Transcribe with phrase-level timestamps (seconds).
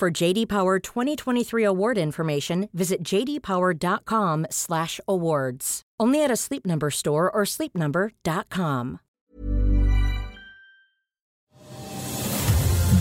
[0.00, 5.82] For JD Power 2023 award information, visit jdpower.com/awards.
[6.00, 9.00] Only at a Sleep Number store or sleepnumber.com.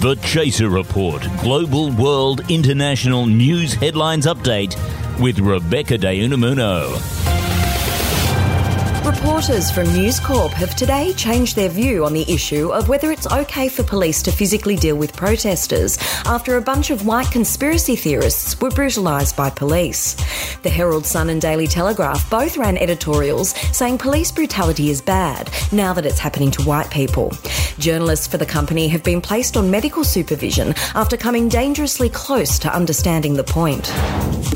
[0.01, 4.75] The Chaser Report Global World International News Headlines Update
[5.21, 7.18] with Rebecca De Unamuno.
[9.05, 13.31] Reporters from News Corp have today changed their view on the issue of whether it's
[13.31, 18.59] okay for police to physically deal with protesters after a bunch of white conspiracy theorists
[18.59, 20.15] were brutalised by police.
[20.63, 25.93] The Herald Sun and Daily Telegraph both ran editorials saying police brutality is bad now
[25.93, 27.31] that it's happening to white people.
[27.79, 32.75] Journalists for the company have been placed on medical supervision after coming dangerously close to
[32.75, 33.87] understanding the point.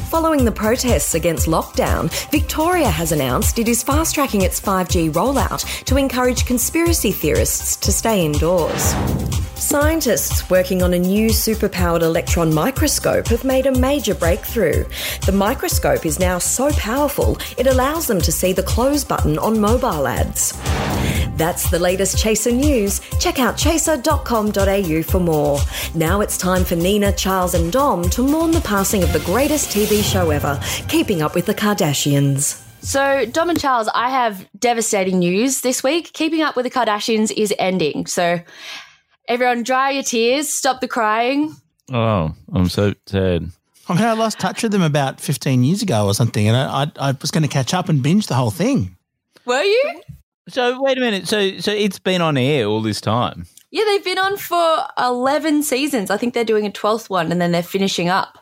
[0.09, 5.85] Following the protests against lockdown, Victoria has announced it is fast tracking its 5G rollout
[5.85, 8.93] to encourage conspiracy theorists to stay indoors.
[9.55, 14.83] Scientists working on a new superpowered electron microscope have made a major breakthrough.
[15.25, 19.61] The microscope is now so powerful it allows them to see the close button on
[19.61, 20.53] mobile ads.
[21.35, 23.01] That's the latest Chaser news.
[23.19, 25.59] Check out chaser.com.au for more.
[25.95, 29.69] Now it's time for Nina, Charles, and Dom to mourn the passing of the greatest
[29.69, 32.59] TV show ever, Keeping Up with the Kardashians.
[32.83, 36.11] So, Dom and Charles, I have devastating news this week.
[36.13, 38.07] Keeping Up with the Kardashians is ending.
[38.07, 38.41] So,
[39.27, 41.55] everyone, dry your tears, stop the crying.
[41.91, 43.49] Oh, I'm so sad.
[43.87, 46.83] I mean, I lost touch with them about 15 years ago or something, and I,
[46.83, 48.97] I, I was going to catch up and binge the whole thing.
[49.45, 50.01] Were you?
[50.49, 51.27] So wait a minute.
[51.27, 53.45] So so it's been on air all this time.
[53.71, 56.11] Yeah, they've been on for 11 seasons.
[56.11, 58.37] I think they're doing a 12th one and then they're finishing up.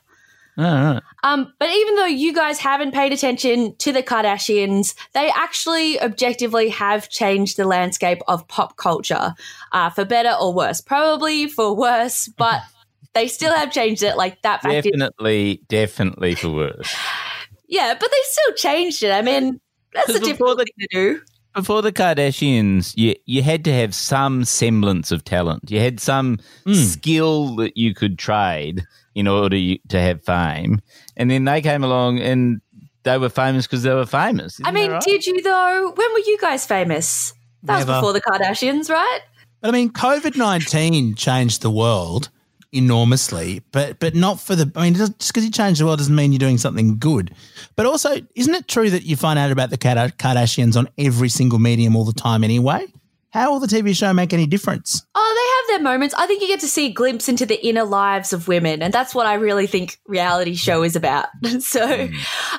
[0.58, 1.02] All right.
[1.24, 6.68] Um, but even though you guys haven't paid attention to the Kardashians, they actually objectively
[6.68, 9.34] have changed the landscape of pop culture
[9.72, 10.82] uh, for better or worse.
[10.82, 12.62] Probably for worse, but
[13.14, 14.18] they still have changed it.
[14.18, 14.74] Like that fact.
[14.74, 16.94] is- Definitely, definitely for worse.
[17.70, 19.12] yeah, but they still changed it.
[19.12, 19.62] I mean,
[19.94, 21.22] that's a difficult the- thing to do.
[21.54, 25.70] Before the Kardashians, you you had to have some semblance of talent.
[25.70, 26.74] You had some hmm.
[26.74, 28.86] skill that you could trade
[29.16, 30.82] in order you, to have fame.
[31.18, 32.62] And then they came along and
[33.04, 34.60] they were famous because they were famous.
[34.64, 35.02] I Isn't mean, right?
[35.02, 35.92] did you though?
[35.94, 37.34] When were you guys famous?
[37.64, 39.20] That was before the Kardashians, right?
[39.60, 42.30] But I mean, COVID 19 changed the world
[42.72, 44.72] enormously, but but not for the.
[44.76, 47.34] I mean, just because you change the world doesn't mean you're doing something good.
[47.76, 51.60] But also, isn't it true that you find out about the Kardashians on every single
[51.60, 52.86] medium all the time anyway?
[53.32, 55.06] How will the TV show make any difference?
[55.16, 56.14] Oh, they have their moments.
[56.18, 58.94] I think you get to see a glimpse into the inner lives of women, and
[58.94, 61.28] that's what I really think reality show is about.
[61.62, 62.10] so, um,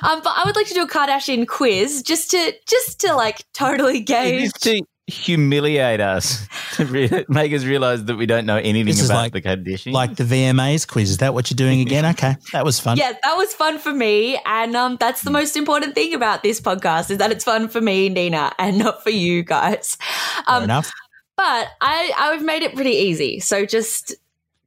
[0.01, 3.99] but I would like to do a Kardashian quiz just to just to like totally
[3.99, 4.43] It gauge.
[4.45, 9.05] is to humiliate us, to re- make us realize that we don't know anything This
[9.05, 9.91] about like- the Kardashians.
[9.93, 11.09] Like the VMAs quiz.
[11.11, 12.05] Is that what you're doing again?
[12.13, 12.97] Okay, that was fun.
[12.97, 16.61] Yeah, that was fun for me, and um, that's the most important thing about this
[16.61, 19.95] podcast is that it's fun for me, Nina, and not for you guys.
[19.95, 20.91] Fair Um, enough.
[21.35, 23.39] but I I've made it pretty easy.
[23.39, 24.13] So just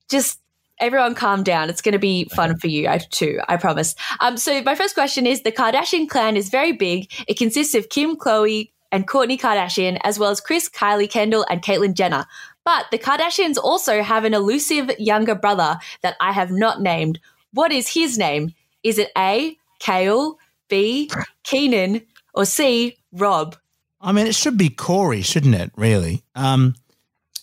[0.08, 0.40] just
[0.80, 1.70] everyone calm down.
[1.70, 3.38] It's going to be fun for you I- too.
[3.48, 3.94] I promise.
[4.20, 4.36] Um.
[4.36, 7.10] So my first question is: the Kardashian clan is very big.
[7.28, 11.62] It consists of Kim, Khloe, and Kourtney Kardashian, as well as Kris, Kylie, Kendall, and
[11.62, 12.26] Caitlyn Jenner.
[12.64, 17.20] But the Kardashians also have an elusive younger brother that I have not named.
[17.52, 18.54] What is his name?
[18.82, 19.56] Is it A.
[19.78, 20.38] Kale,
[20.68, 21.10] B.
[21.44, 22.02] Keenan,
[22.34, 22.96] or C.
[23.12, 23.56] Rob?
[24.00, 25.70] I mean, it should be Corey, shouldn't it?
[25.76, 26.22] Really?
[26.34, 26.74] Um,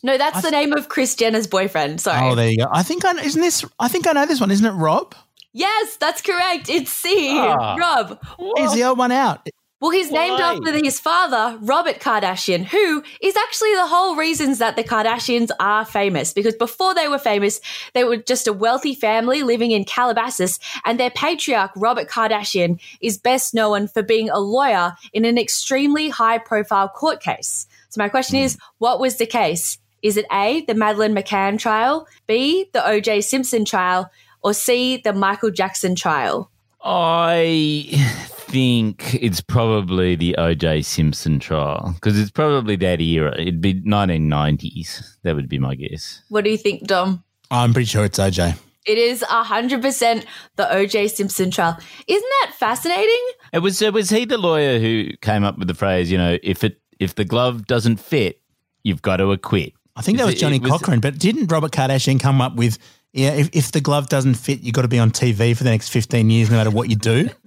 [0.04, 2.02] No, that's the name of Kris Jenner's boyfriend.
[2.02, 2.30] Sorry.
[2.30, 2.68] oh, there you go.
[2.72, 3.64] I think I isn't this.
[3.80, 4.52] I think I know this one.
[4.52, 5.16] Isn't it Rob?
[5.54, 6.70] Yes, that's correct.
[6.70, 7.30] It's C.
[7.40, 7.76] Ah.
[7.76, 8.20] Rob.
[8.58, 9.48] He's the odd one out.
[9.84, 14.78] Well, he's named after his father, Robert Kardashian, who is actually the whole reasons that
[14.78, 16.32] the Kardashians are famous.
[16.32, 17.60] Because before they were famous,
[17.94, 23.18] they were just a wealthy family living in Calabasas, and their patriarch, Robert Kardashian, is
[23.18, 27.68] best known for being a lawyer in an extremely high profile court case.
[27.90, 29.80] So, my question is what was the case?
[30.02, 34.10] Is it A, the Madeleine McCann trial, B, the OJ Simpson trial,
[34.42, 36.50] or C, the Michael Jackson trial?
[36.84, 37.88] I
[38.28, 40.82] think it's probably the O.J.
[40.82, 43.34] Simpson trial because it's probably that era.
[43.40, 45.18] It'd be 1990s.
[45.24, 46.22] That would be my guess.
[46.30, 47.24] What do you think, Dom?
[47.50, 48.58] I'm pretty sure it's OJ.
[48.86, 50.26] It is 100%
[50.58, 51.78] the OJ Simpson trial.
[52.06, 53.28] Isn't that fascinating?
[53.54, 56.12] It was uh, was he the lawyer who came up with the phrase?
[56.12, 58.42] You know, if it if the glove doesn't fit,
[58.84, 59.74] you've got to acquit.
[59.96, 62.56] I think that was it- Johnnie it was- Cochran, but didn't Robert Kardashian come up
[62.56, 62.78] with,
[63.14, 65.70] yeah, if, if the glove doesn't fit, you've got to be on TV for the
[65.70, 67.30] next 15 years, no matter what you do?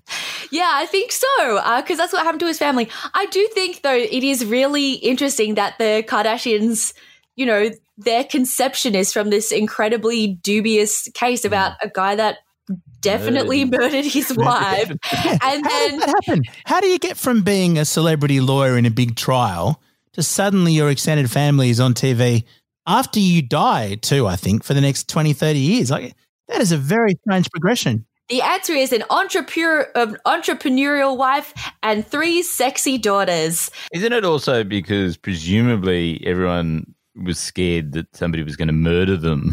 [0.52, 1.56] Yeah, I think so.
[1.56, 2.88] Uh, because that's what happened to his family.
[3.12, 6.94] I do think, though, it is really interesting that the Kardashians,
[7.34, 11.48] you know, their conception is from this incredibly dubious case hmm.
[11.48, 12.38] about a guy that
[13.00, 14.90] definitely murdered his wife.
[15.12, 16.42] and How then, happen?
[16.64, 20.72] How do you get from being a celebrity lawyer in a big trial to suddenly
[20.72, 22.44] your extended family is on TV
[22.86, 25.90] after you die, too, I think, for the next 20, 30 years?
[25.90, 26.14] Like,
[26.48, 28.06] that is a very strange progression.
[28.28, 33.70] the answer is an entrepreneur, um, entrepreneurial wife and three sexy daughters.
[33.92, 39.52] Isn't it also because presumably everyone was scared that somebody was going to murder them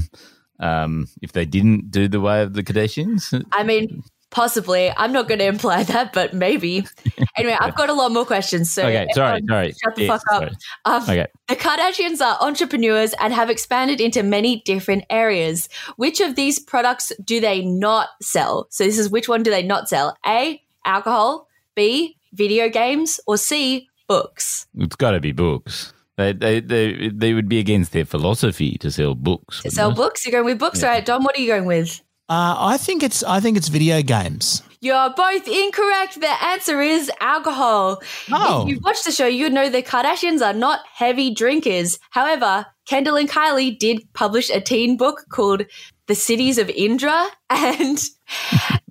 [0.60, 3.44] um, if they didn't do the way of the Kardashians?
[3.52, 4.04] I mean,
[4.34, 4.92] possibly.
[4.98, 6.86] I'm not going to imply that, but maybe.
[7.36, 8.72] Anyway, I've got a lot more questions.
[8.72, 9.72] So Okay, sorry, sorry.
[9.72, 10.52] Shut the Yeah, fuck up.
[10.86, 11.26] Um, Okay.
[11.48, 15.68] The Kardashians are entrepreneurs and have expanded into many different areas.
[15.96, 18.68] Which of these products do they not sell?
[18.70, 20.16] So this is which one do they not sell?
[20.28, 20.62] A.
[20.86, 21.48] Alcohol.
[21.74, 22.18] B.
[22.34, 23.20] Video games.
[23.26, 23.90] Or C.
[24.08, 24.68] Books.
[24.78, 25.92] It's got to be books.
[26.18, 29.64] They, they, they, they would be against their philosophy to sell books.
[29.64, 29.96] To sell it?
[29.96, 30.24] books.
[30.24, 31.04] You're going with books, right?
[31.04, 32.00] Dom, what are you going with?
[32.34, 34.64] Uh, I think it's I think it's video games.
[34.82, 36.20] You're both incorrect.
[36.20, 38.02] The answer is alcohol.
[38.32, 38.64] Oh.
[38.64, 42.00] If you watched the show, you would know the Kardashians are not heavy drinkers.
[42.10, 45.62] However, Kendall and Kylie did publish a teen book called
[46.08, 48.00] The Cities of Indra and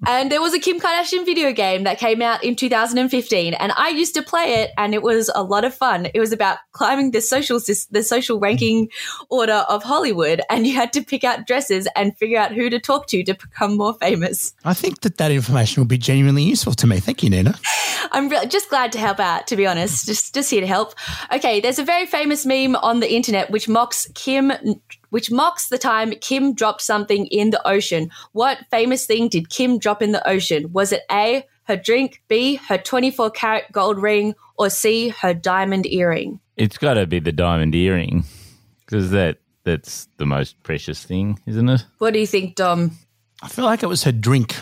[0.07, 3.91] and there was a Kim Kardashian video game that came out in 2015 and I
[3.91, 6.09] used to play it and it was a lot of fun.
[6.13, 7.61] It was about climbing the social
[7.91, 8.89] the social ranking
[9.29, 12.81] order of Hollywood and you had to pick out dresses and figure out who to
[12.81, 14.55] talk to to become more famous.
[14.65, 17.01] I think that that information will be genuinely useful to me.
[17.01, 17.59] Thank you, Nina.
[18.11, 20.07] I'm re- just glad to help out, to be honest.
[20.07, 20.95] Just, just here to help.
[21.33, 24.53] Okay, there's a very famous meme on the internet which mocks Kim,
[25.13, 28.11] which mocks the time Kim dropped something in the ocean.
[28.33, 30.73] What famous thing did Kim drop in the ocean?
[30.73, 35.87] Was it A, her drink, B, her 24 karat gold ring, or C, her diamond
[35.87, 36.41] earring?
[36.57, 38.25] It's got to be the diamond earring
[38.87, 41.85] because that that's the most precious thing, isn't it?
[41.99, 42.93] What do you think, Dom?
[43.43, 44.57] I feel like it was her drink.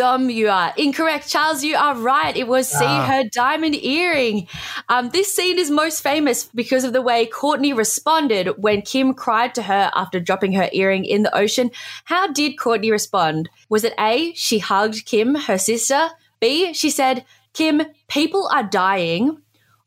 [0.00, 1.28] Dom, you are incorrect.
[1.28, 2.34] Charles, you are right.
[2.34, 4.48] It was see her diamond earring.
[4.88, 9.54] Um, this scene is most famous because of the way Kourtney responded when Kim cried
[9.56, 11.70] to her after dropping her earring in the ocean.
[12.04, 13.50] How did Kourtney respond?
[13.68, 16.08] Was it A, she hugged Kim, her sister?
[16.40, 19.36] B, she said, Kim, people are dying.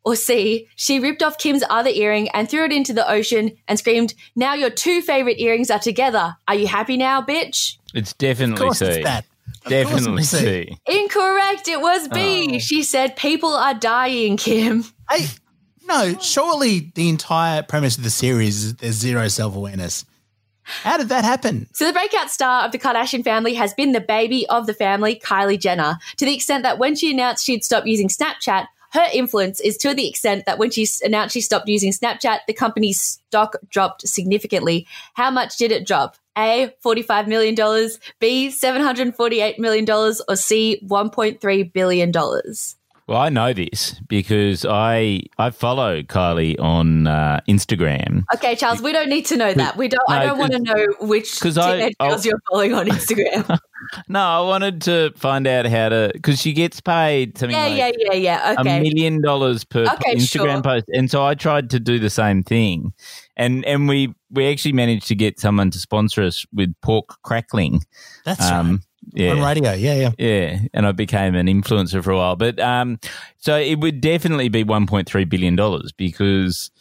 [0.05, 3.79] Or C, she ripped off Kim's other earring and threw it into the ocean and
[3.79, 6.35] screamed, Now your two favorite earrings are together.
[6.47, 7.77] Are you happy now, bitch?
[7.95, 8.85] It's Of definitely course, C.
[8.85, 9.25] it's that.
[9.65, 10.37] Of course it Definitely was C.
[10.37, 10.77] C.
[10.87, 11.67] Incorrect.
[11.67, 12.55] It was B.
[12.55, 12.59] Oh.
[12.59, 14.83] She said, People are dying, Kim.
[15.09, 15.27] Hey,
[15.87, 20.05] no, surely the entire premise of the series is there's zero self awareness.
[20.63, 21.67] How did that happen?
[21.73, 25.15] So, the breakout star of the Kardashian family has been the baby of the family,
[25.15, 29.59] Kylie Jenner, to the extent that when she announced she'd stop using Snapchat, her influence
[29.59, 33.55] is to the extent that when she announced she stopped using Snapchat, the company's stock
[33.69, 34.87] dropped significantly.
[35.15, 36.15] How much did it drop?
[36.37, 37.55] A, $45 million,
[38.19, 42.11] B, $748 million, or C, $1.3 billion?
[43.05, 48.23] Well, I know this because I I follow Kylie on uh, Instagram.
[48.35, 49.75] Okay, Charles, we don't need to know that.
[49.75, 50.01] We don't.
[50.09, 53.59] I don't want to know which 'cause I- teenage I'll- girls you're following on Instagram.
[54.07, 57.95] No, I wanted to find out how to because she gets paid something yeah, like
[57.99, 58.55] yeah, yeah, yeah.
[58.57, 60.61] a million dollars per Okay, Instagram sure.
[60.61, 62.93] post, and so I tried to do the same thing,
[63.35, 67.81] and and we we actually managed to get someone to sponsor us with pork crackling.
[68.23, 68.79] That's right.
[69.11, 69.73] Yeah, On radio.
[69.73, 70.11] Yeah, yeah.
[70.17, 72.35] Yeah, and I became an influencer for a while.
[72.35, 72.99] But um,
[73.37, 76.71] so it would definitely be one point three billion dollars because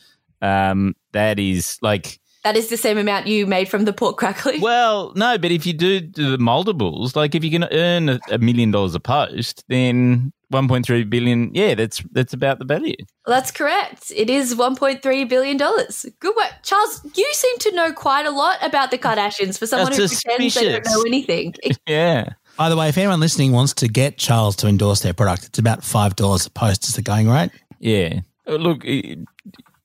[0.40, 4.60] um, that is like That is the same amount you made from the pork crackling.
[4.62, 8.38] well, no, but if you do the multiples, like if you can earn a, a
[8.38, 11.54] million dollars a post, then one point three billion.
[11.54, 12.96] Yeah, that's that's about the value.
[13.26, 14.12] That's correct.
[14.14, 15.56] It is $1.3 billion.
[15.56, 16.52] Good work.
[16.64, 20.30] Charles, you seem to know quite a lot about the Kardashians for someone That's who
[20.30, 21.54] pretends they don't know anything.
[21.86, 22.30] Yeah.
[22.58, 25.58] By the way, if anyone listening wants to get Charles to endorse their product, it's
[25.58, 26.84] about $5 a post.
[26.84, 27.50] Is the going rate?
[27.78, 28.20] Yeah.
[28.46, 29.16] Uh, Look, i-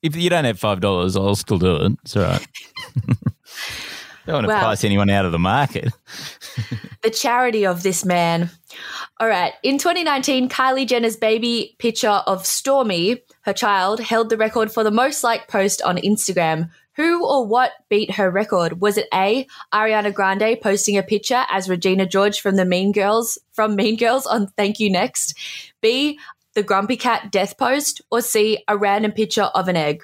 [0.02, 1.92] if you don't have five dollars, I'll still do it.
[2.04, 2.46] It's all right.
[4.26, 4.60] don't want to Wow.
[4.60, 5.92] price anyone out of the market.
[7.02, 8.50] the charity of this man.
[9.20, 9.54] All right.
[9.62, 14.90] In 2019, Kylie Jenner's baby picture of Stormi, her child, held the record for the
[14.90, 16.70] most liked post on Instagram.
[16.94, 18.80] Who or what beat her record?
[18.80, 19.46] Was it A.
[19.72, 24.26] Ariana Grande posting a picture as Regina George from the Mean Girls from Mean Girls
[24.26, 25.34] on Thank You Next?
[25.80, 26.18] B.
[26.58, 28.02] The Grumpy Cat death post?
[28.10, 28.64] Or C.
[28.66, 30.02] A random picture of an egg?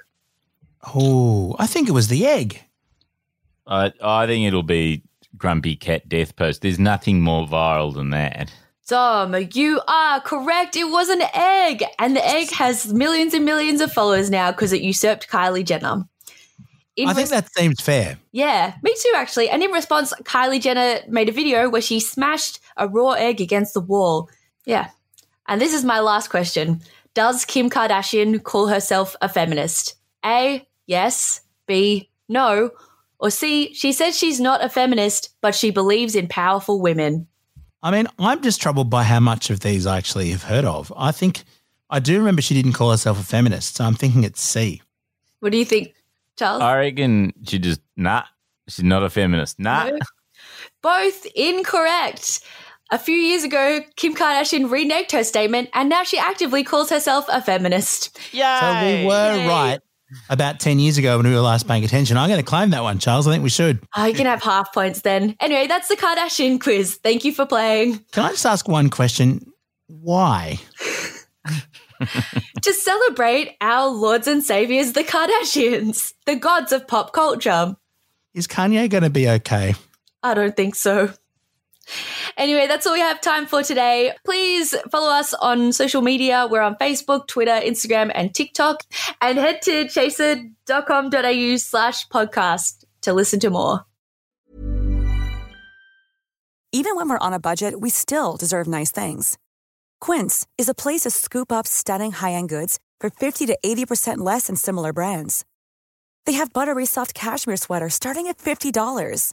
[0.94, 2.62] Oh, I think it was the egg.
[3.66, 5.02] I I think it'll be
[5.36, 6.62] Grumpy Cat Death Post.
[6.62, 8.52] There's nothing more viral than that.
[8.86, 10.76] Dom, you are correct.
[10.76, 11.82] It was an egg.
[11.98, 16.04] And the egg has millions and millions of followers now because it usurped Kylie Jenner.
[16.94, 18.16] In I think res- that seems fair.
[18.30, 19.50] Yeah, me too, actually.
[19.50, 23.74] And in response, Kylie Jenner made a video where she smashed a raw egg against
[23.74, 24.28] the wall.
[24.66, 24.90] Yeah.
[25.46, 26.80] And this is my last question
[27.14, 29.96] Does Kim Kardashian call herself a feminist?
[30.24, 31.40] A, yes.
[31.66, 32.70] B, no.
[33.18, 37.26] Or C, she says she's not a feminist, but she believes in powerful women.
[37.82, 40.92] I mean, I'm just troubled by how much of these I actually have heard of.
[40.96, 41.44] I think
[41.90, 44.82] I do remember she didn't call herself a feminist, so I'm thinking it's C.
[45.40, 45.94] What do you think,
[46.36, 46.62] Charles?
[46.62, 48.24] I reckon she just nah.
[48.68, 49.58] She's not a feminist.
[49.58, 49.90] Nah.
[49.90, 49.98] No.
[50.82, 52.40] Both incorrect.
[52.94, 57.24] A few years ago, Kim Kardashian reneged her statement and now she actively calls herself
[57.28, 58.16] a feminist.
[58.30, 58.60] Yeah.
[58.60, 59.48] So we were Yay.
[59.48, 59.80] right
[60.30, 62.16] about 10 years ago when we were last paying attention.
[62.16, 63.26] I'm going to claim that one, Charles.
[63.26, 63.80] I think we should.
[63.96, 65.34] Oh, you can have half points then.
[65.40, 67.00] Anyway, that's the Kardashian quiz.
[67.02, 67.98] Thank you for playing.
[68.12, 69.44] Can I just ask one question?
[69.88, 70.60] Why?
[72.62, 77.74] to celebrate our lords and saviors, the Kardashians, the gods of pop culture.
[78.34, 79.74] Is Kanye going to be okay?
[80.22, 81.12] I don't think so.
[82.36, 84.12] Anyway, that's all we have time for today.
[84.24, 86.46] Please follow us on social media.
[86.50, 88.84] We're on Facebook, Twitter, Instagram, and TikTok.
[89.20, 93.84] And head to chaser.com.au slash podcast to listen to more.
[96.72, 99.38] Even when we're on a budget, we still deserve nice things.
[100.00, 104.48] Quince is a place to scoop up stunning high-end goods for 50 to 80% less
[104.48, 105.44] than similar brands.
[106.26, 109.32] They have buttery soft cashmere sweaters starting at $50,